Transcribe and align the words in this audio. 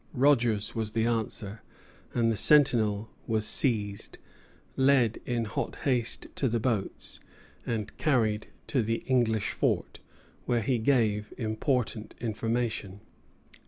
"Rogers," 0.15 0.73
was 0.73 0.93
the 0.93 1.05
answer; 1.05 1.61
and 2.11 2.31
the 2.31 2.35
sentinel 2.35 3.11
was 3.27 3.45
seized, 3.45 4.17
led 4.75 5.19
in 5.27 5.45
hot 5.45 5.75
haste 5.83 6.25
to 6.37 6.49
the 6.49 6.59
boats, 6.59 7.19
and 7.67 7.95
carried 7.97 8.47
to 8.65 8.81
the 8.81 9.03
English 9.05 9.51
fort, 9.51 9.99
where 10.47 10.61
he 10.63 10.79
gave 10.79 11.31
important 11.37 12.15
information. 12.19 13.01